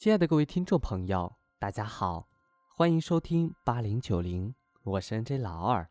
[0.00, 2.26] 亲爱的各位听众朋友，大家好，
[2.74, 5.86] 欢迎收听八零九零，我是 N J 老二。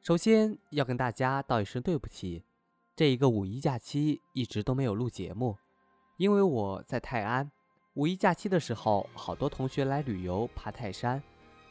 [0.00, 2.44] 首先要跟大家道一声对不起，
[2.96, 5.56] 这一个五一假期一直都没有录节目，
[6.16, 7.48] 因为我在泰安。
[7.94, 11.22] 五一假期的时候，好多同学来旅游爬泰山，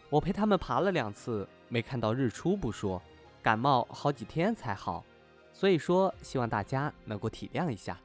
[0.10, 3.02] 我陪他们爬了两次，没看到日出不说，
[3.44, 5.04] 感冒好几天才好，
[5.52, 8.00] 所以说希望大家能够体谅一下。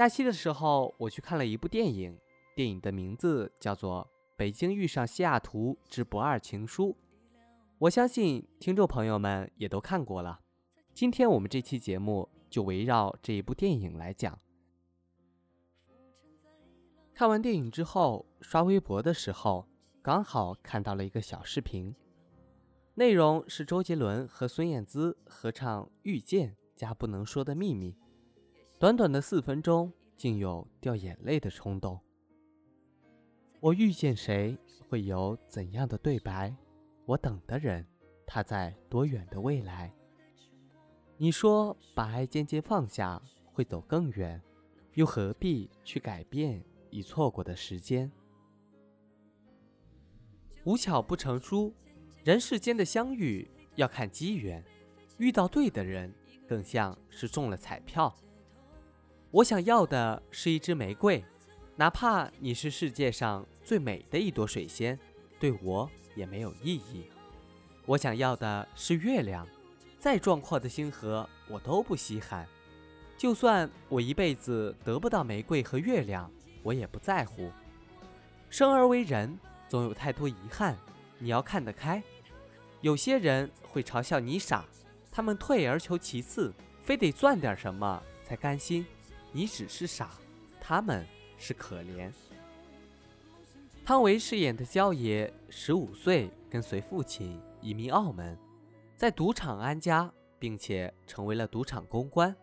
[0.00, 2.18] 假期的时候，我去看了一部电影，
[2.56, 4.02] 电影的名字叫做
[4.34, 6.86] 《北京遇上西雅图之不二情书》。
[7.76, 10.40] 我相信听众朋友们也都看过了。
[10.94, 14.38] 今天我们这期节目就围绕这一部电影来讲。
[17.12, 19.68] 看完电影之后，刷微博的时候，
[20.00, 21.94] 刚好看到了一个小视频，
[22.94, 27.92] 内容是周杰伦和孙燕姿合唱《遇见》加《不能说的秘密》。
[28.80, 32.00] 短短的四分钟，竟有掉眼泪的冲动。
[33.60, 34.56] 我遇见谁，
[34.88, 36.56] 会有怎样的对白？
[37.04, 37.86] 我等的人，
[38.26, 39.92] 他在多远的未来？
[41.18, 43.20] 你说把爱渐渐放下，
[43.52, 44.40] 会走更远，
[44.94, 48.10] 又何必去改变已错过的时间？
[50.64, 51.74] 无巧不成书，
[52.24, 54.64] 人世间的相遇要看机缘，
[55.18, 56.10] 遇到对的人，
[56.48, 58.16] 更像是中了彩票。
[59.32, 61.24] 我想要的是一支玫瑰，
[61.76, 64.98] 哪怕你是世界上最美的一朵水仙，
[65.38, 67.04] 对我也没有意义。
[67.86, 69.46] 我想要的是月亮，
[70.00, 72.44] 再壮阔的星河我都不稀罕。
[73.16, 76.28] 就算我一辈子得不到玫瑰和月亮，
[76.64, 77.52] 我也不在乎。
[78.48, 80.76] 生而为人，总有太多遗憾，
[81.20, 82.02] 你要看得开。
[82.80, 84.64] 有些人会嘲笑你傻，
[85.08, 88.84] 他们退而求其次，非得赚点什么才甘心。
[89.32, 90.10] 你只是傻，
[90.60, 91.06] 他们
[91.38, 92.10] 是可怜。
[93.84, 98.36] 汤唯饰演的焦爷，十五岁跟随父亲移民澳门，
[98.96, 102.34] 在赌场安家，并且成为了赌场公关，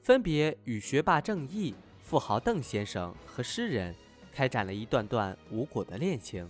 [0.00, 3.94] 分别与学霸郑毅、富豪邓先生和诗人
[4.32, 6.48] 开展了一段段无果的恋情。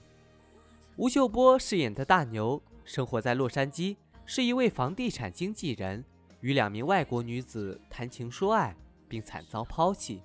[0.96, 6.04] 吴秀波饰演的大牛，生活在洛杉矶，是一位房地产经纪人，
[6.40, 8.76] 与两名外国女子谈情说爱。
[9.12, 10.22] 并惨遭抛弃。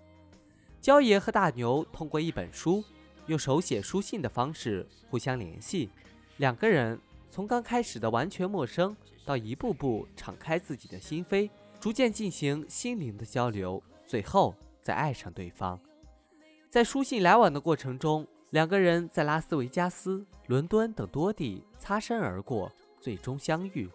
[0.79, 2.81] 焦爷和大牛通过一本书，
[3.25, 5.89] 用手写书信的方式互相联系。
[6.37, 6.97] 两个人
[7.29, 11.49] 从刚开始的完全陌生，到一步步敞开自己的心扉，
[11.81, 15.77] 逐渐进行心灵的交流，最后再爱上对方。
[16.69, 22.71] 在书信来往的过程中，两个人在拉斯维加斯、伦敦等多地擦身而过，
[23.01, 23.89] 最终相遇。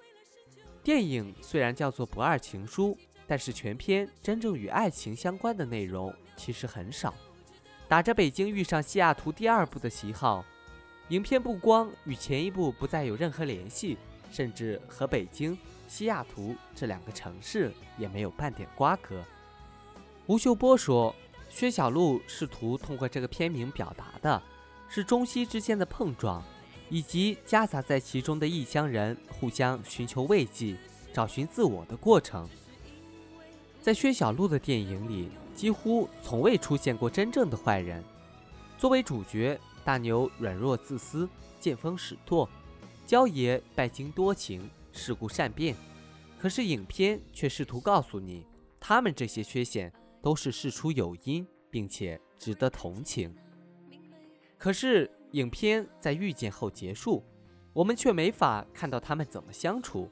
[0.82, 2.94] 电影虽然叫做《不二情书》。
[3.32, 7.14] 但是全片真正与爱情相关的内容其实很少。
[7.88, 10.44] 打着《北京遇上西雅图》第二部的旗号，
[11.08, 13.96] 影片不光与前一部不再有任何联系，
[14.30, 15.56] 甚至和北京、
[15.88, 19.24] 西雅图这两个城市也没有半点瓜葛。
[20.26, 21.16] 吴秀波说
[21.48, 24.42] ：“薛晓路试图通过这个片名表达的
[24.90, 26.44] 是中西之间的碰撞，
[26.90, 30.76] 以及夹杂在其中的异乡人互相寻求慰藉、
[31.14, 32.46] 找寻自我的过程。”
[33.82, 38.02] 在薛晓路的电影里，几乎从未出现过真正的坏人。
[38.78, 41.28] 作为主角，大牛软弱自私、
[41.58, 42.48] 见风使舵；
[43.04, 45.74] 焦爷拜金多情、世故善变。
[46.38, 48.46] 可是影片却试图告诉你，
[48.78, 53.34] 他们这些缺陷都是事出有因，并且值得同情。
[54.58, 57.24] 可是影片在遇见后结束，
[57.72, 60.08] 我们却没法看到他们怎么相处，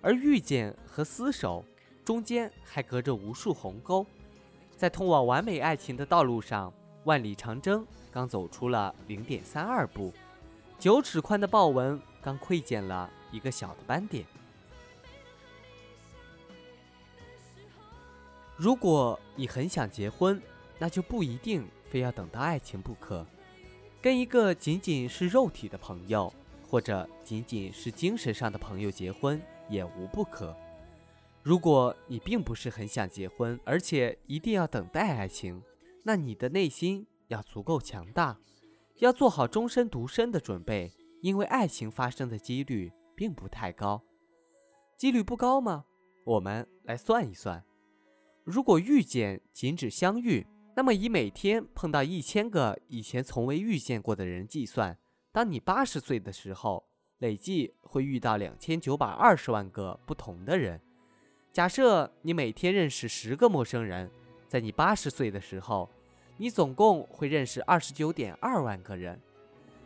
[0.00, 1.64] 而遇见和厮守。
[2.04, 4.04] 中间还隔着无数鸿沟，
[4.76, 6.72] 在通往完美爱情的道路上，
[7.04, 10.12] 万里长征刚走出了零点三二步，
[10.80, 14.24] 九尺宽的豹纹刚窥见了一个小的斑点。
[18.56, 20.42] 如果你很想结婚，
[20.78, 23.24] 那就不一定非要等到爱情不可，
[24.00, 26.32] 跟一个仅仅是肉体的朋友，
[26.68, 30.54] 或者仅仅是精神上的朋友结婚也无不可。
[31.42, 35.60] 如果你并不是很想结婚，而且一定要等待爱情，
[36.04, 38.38] 那你的内心要足够强大，
[38.98, 44.00] 要做好终身独身的准备，因为爱情发生的几率并不太高。
[44.96, 45.84] 几率不高吗？
[46.24, 47.64] 我们来算一算。
[48.44, 50.46] 如果遇见仅指相遇，
[50.76, 54.96] 那么以每天碰到一千个以前从未遇见过的人计算，
[55.32, 56.84] 当你八十岁的时候，
[57.18, 60.80] 累计会遇到两千九百二十万个不同的人。
[61.52, 64.10] 假设你每天认识十个陌生人，
[64.48, 65.86] 在你八十岁的时候，
[66.38, 69.20] 你总共会认识二十九点二万个人。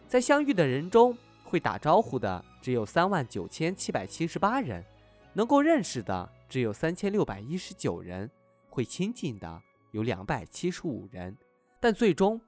[0.07, 4.85] 在相遇的人中，会打招呼的只有三万九千七百七十八人，
[5.33, 8.31] 能够认识的只有三千六百一十九人，
[8.71, 9.61] 会亲近的
[9.91, 11.37] 有两百七十五人。
[11.81, 12.41] 但最终，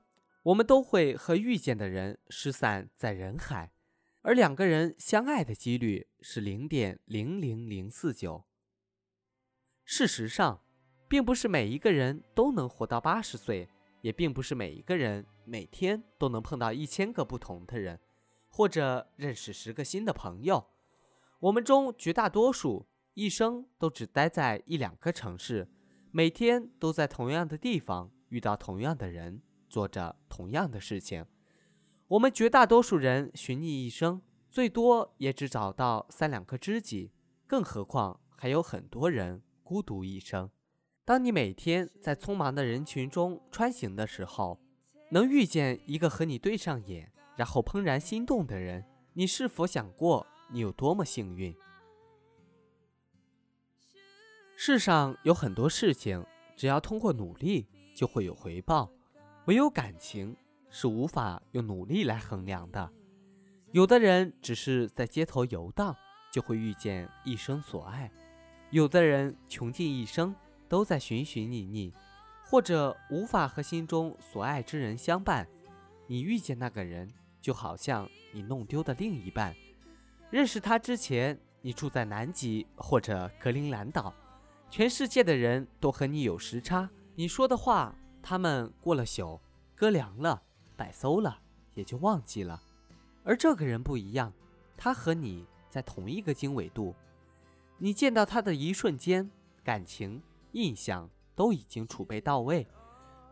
[0.44, 3.72] 我们都会和遇见的人失散在人海，
[4.22, 8.44] 而两个人相爱的几率是零点零零零四九。
[9.90, 10.60] 事实上，
[11.08, 13.70] 并不是每一个人都能活到八十岁。
[14.02, 17.98] 也并不是每一个人每天都能碰到一千个不同的人，
[18.50, 20.68] 或者认识十个新的朋友。
[21.40, 25.66] 我们中绝大多数一生都只待在一两个城市，
[26.10, 31.24] 每天都在同样的地方遇到同样的人，做着同样的事情。
[32.08, 34.20] 我们绝大多数人寻觅一生，
[34.50, 37.10] 最多也只找到三两个知己，
[37.46, 40.50] 更何况还有很多人孤独一生。
[41.04, 44.58] 当你每天在匆忙的人群中穿行的时候，
[45.10, 48.82] 能遇见一个和你对上眼，然后怦然心动的人，
[49.12, 51.54] 你是否想过你有多么幸运？
[54.56, 56.24] 世上有很多事情，
[56.56, 58.90] 只要通过努力就会有回报，
[59.48, 60.34] 唯有感情
[60.70, 62.90] 是无法用努力来衡量的。
[63.72, 65.94] 有的人只是在街头游荡，
[66.32, 68.10] 就会遇见一生所爱；
[68.70, 70.34] 有的人穷尽一生。
[70.70, 71.90] 都在寻寻觅觅，
[72.44, 75.48] 或者无法和心中所爱之人相伴。
[76.06, 77.10] 你遇见那个人，
[77.40, 79.56] 就好像你弄丢的另一半。
[80.30, 84.12] 认识他之前，你住在南极或者格陵兰岛，
[84.68, 86.90] 全世界的人都和你有时差。
[87.14, 89.40] 你说的话，他们过了宿，
[89.74, 90.42] 搁凉了，
[90.76, 91.40] 摆馊了，
[91.72, 92.62] 也就忘记了。
[93.24, 94.30] 而这个人不一样，
[94.76, 96.94] 他和你在同一个经纬度。
[97.80, 99.30] 你见到他的一瞬间，
[99.62, 100.22] 感情。
[100.52, 102.66] 印象都已经储备到位，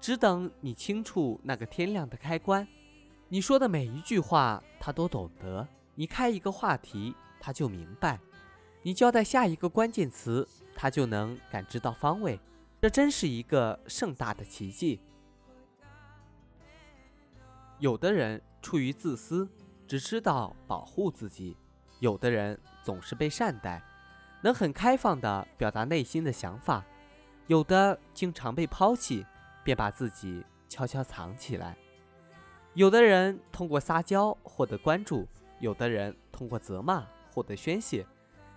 [0.00, 2.68] 只等你轻触那个天亮的开关。
[3.28, 8.18] 你说的每一句话，他都懂得；你开一个话题，他就明白；
[8.82, 12.38] 你交代下一个关键词，他就能感知到方位。
[12.82, 15.00] 这真是一个盛大的奇迹。
[17.78, 19.48] 有的人出于自私，
[19.88, 21.56] 只知道保护自己；
[21.98, 23.82] 有的人总是被善待，
[24.46, 26.84] 能很开放地表达内心的想法。
[27.48, 29.26] 有的经常被抛弃，
[29.64, 31.74] 便把自己悄悄藏起来；
[32.74, 35.26] 有的人通过撒娇获得关注，
[35.58, 38.06] 有的人通过责骂获得宣泄，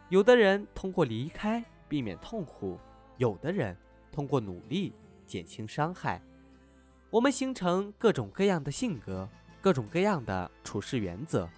[0.10, 2.80] 有的人通过离开避免痛苦，
[3.18, 3.76] 有的人
[4.12, 4.94] 通过努力
[5.26, 6.22] 减轻伤害。
[7.10, 9.28] 我们形成各种各样的性格，
[9.60, 11.50] 各种各样的处事原则，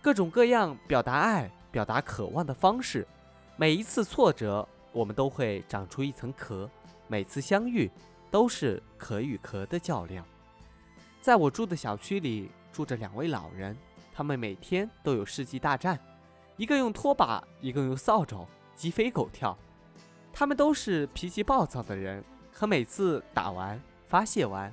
[0.00, 3.06] 各种各样表达爱、表达渴望的方式。
[3.56, 4.66] 每一次挫折。
[4.92, 6.70] 我们都会长出一层壳，
[7.08, 7.90] 每次相遇
[8.30, 10.24] 都是壳与壳的较量。
[11.20, 13.76] 在我住的小区里住着两位老人，
[14.14, 15.98] 他们每天都有世纪大战，
[16.56, 18.46] 一个用拖把，一个用扫帚，
[18.76, 19.58] 鸡飞狗跳。
[20.32, 22.22] 他们都是脾气暴躁的人，
[22.52, 24.72] 可每次打完发泄完，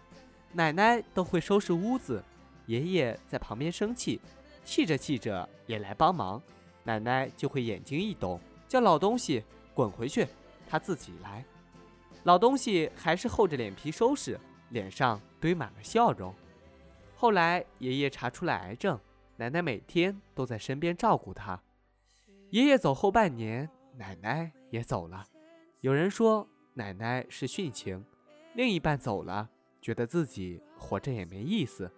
[0.54, 2.24] 奶奶都会收拾屋子，
[2.68, 4.22] 爷爷在旁边生气，
[4.64, 6.40] 气着气着也来帮忙，
[6.84, 8.40] 奶奶就会眼睛一抖，
[8.72, 9.44] 叫老东西。
[9.74, 10.26] 滚回去，
[10.66, 11.44] 他自己来。
[12.24, 14.40] 老东西还是厚着脸皮收拾，
[14.70, 16.34] 脸上堆满了笑容。
[17.18, 18.98] 后来爷爷查出了癌症，
[19.36, 21.62] 奶奶每天都在身边照顾他。
[22.52, 25.26] 爷爷走后半年，奶奶也走了。
[25.82, 28.06] 有人说奶奶是殉情，
[28.54, 29.50] 另一半走了，
[29.82, 31.92] 觉得自己活着也没意思。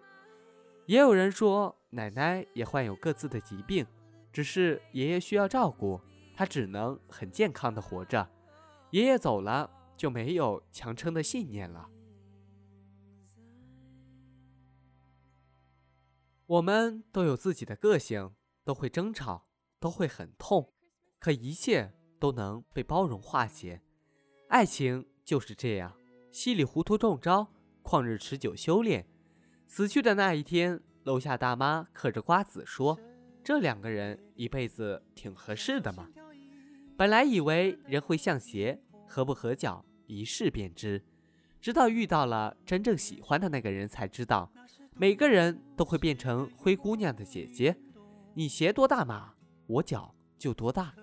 [0.87, 3.85] 也有人说奶奶也患有各自的疾病，
[4.31, 5.99] 只是爷爷需要照顾。
[6.35, 8.29] 他只能很健康的活着，
[8.91, 11.89] 爷爷走了就没有强撑的信念了。
[16.45, 19.47] 我们都有自己的个性，都会争吵，
[19.79, 20.73] 都会很痛，
[21.19, 23.81] 可一切都能被包容化解。
[24.49, 25.95] 爱情就是这样，
[26.31, 27.47] 稀里糊涂中招，
[27.81, 29.07] 旷日持久修炼。
[29.65, 32.99] 死去的那一天，楼下大妈嗑着瓜子说
[33.43, 36.09] ：“这两个人一辈子挺合适的嘛。”
[36.95, 41.03] 本来以为人会像鞋，合不合脚一试便知，
[41.59, 44.51] 直到遇到了真正喜欢的那个人，才知道，
[44.95, 47.75] 每个人都会变成灰姑娘的姐姐。
[48.35, 49.33] 你鞋多大码，
[49.67, 50.93] 我脚就多大。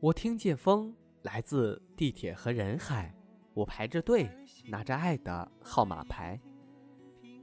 [0.00, 3.14] 我听见风来自地铁和人海，
[3.54, 4.28] 我排着队，
[4.66, 6.40] 拿着爱的号码牌。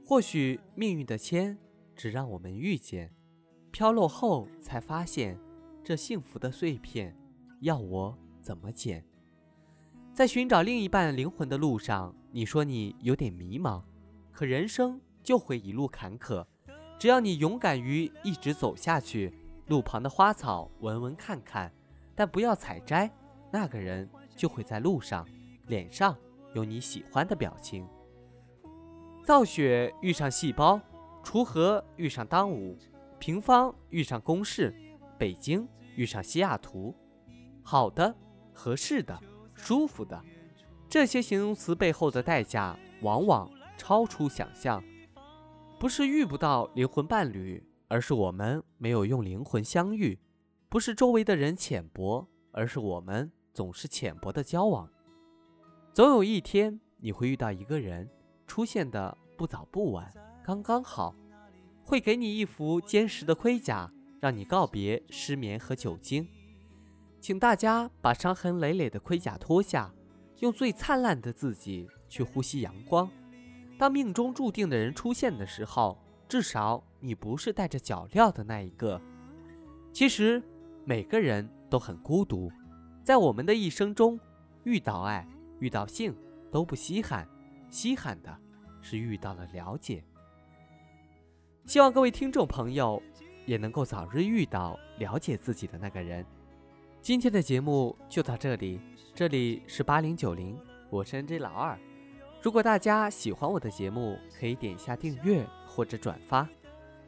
[0.08, 1.58] 或许命运的签
[1.96, 3.12] 只让我们遇见，
[3.72, 5.36] 飘落后才发现，
[5.82, 7.12] 这幸福的碎片
[7.60, 9.04] 要我怎么捡？
[10.14, 13.82] 在寻找另一半灵魂的路上，你说你有点迷茫，
[14.30, 16.46] 可人生就会一路坎坷。
[17.00, 19.34] 只要你勇敢于一直走下去，
[19.66, 21.72] 路旁的花草闻闻看看，
[22.14, 23.10] 但不要采摘，
[23.50, 25.26] 那个人就会在路上，
[25.66, 26.16] 脸上
[26.54, 27.84] 有你喜欢的表情。
[29.26, 30.80] 造血遇上细胞，
[31.24, 32.78] 锄禾遇上当午，
[33.18, 34.72] 平方遇上公式，
[35.18, 35.66] 北京
[35.96, 36.94] 遇上西雅图，
[37.60, 38.14] 好的，
[38.52, 39.20] 合适的。
[39.52, 40.22] 舒服的，
[40.88, 44.80] 这些形容词背后的代价往往超出想象。
[45.80, 50.20] 不是遇不到灵魂伴侣，而是我们没有用灵魂相遇；
[50.68, 54.88] 不是周围的人浅薄，而是我们总是浅薄的交往。
[55.92, 58.08] 总有一天，你会遇到一个人，
[58.46, 60.12] 出现的不早不晚，
[60.44, 61.14] 刚刚好，
[61.84, 66.26] 会给你一副坚实的盔甲，让你告别失眠和酒精。
[67.20, 69.92] 请大家把伤痕累累的盔甲脱下，
[70.38, 73.10] 用最灿烂的自己去呼吸阳光。
[73.78, 75.98] 当命中注定的人出现的时候，
[76.28, 79.00] 至少你不是带着脚镣的那一个。
[79.92, 80.42] 其实
[80.84, 82.50] 每个人都很孤独，
[83.02, 84.18] 在我们的一生中，
[84.64, 85.26] 遇到爱、
[85.58, 86.14] 遇到性
[86.50, 87.28] 都不稀罕，
[87.68, 88.36] 稀罕的
[88.80, 90.02] 是遇到了了解。
[91.64, 93.02] 希望各位听众朋友
[93.44, 96.24] 也能够早日遇到了解自己的那个人。
[97.02, 98.80] 今天的节目就到这里，
[99.14, 100.58] 这里是八零九零，
[100.90, 101.78] 我是 NJ 老二。
[102.42, 106.48] 如果大家喜欢我的节目，可以点一下订阅或者转发，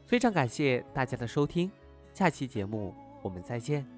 [0.04, 1.70] 非常感谢大家的收听，
[2.12, 3.97] 下期节目我们再见。